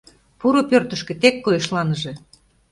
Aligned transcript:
Пуро 0.39 0.61
пӧртышкӧ, 0.69 1.13
тек 1.21 1.35
койышланыже! 1.43 2.13